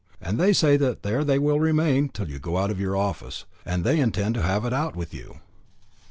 And 0.19 0.39
they 0.39 0.51
say 0.51 0.77
that 0.77 1.03
there 1.03 1.23
they 1.23 1.37
will 1.37 1.59
remain, 1.59 2.09
till 2.09 2.27
you 2.27 2.39
go 2.39 2.57
out 2.57 2.71
to 2.71 2.75
your 2.75 2.97
office. 2.97 3.45
And 3.67 3.83
they 3.83 3.99
intend 3.99 4.33
to 4.33 4.41
have 4.41 4.65
it 4.65 4.73
out 4.73 4.95
with 4.95 5.13
you." 5.13 5.41